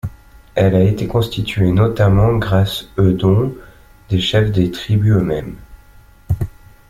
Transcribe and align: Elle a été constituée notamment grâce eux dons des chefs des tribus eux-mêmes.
Elle 0.55 0.73
a 0.75 0.81
été 0.83 1.05
constituée 1.05 1.71
notamment 1.71 2.35
grâce 2.37 2.87
eux 2.97 3.13
dons 3.13 3.55
des 4.09 4.19
chefs 4.19 4.51
des 4.51 4.71
tribus 4.71 5.13
eux-mêmes. 5.17 5.57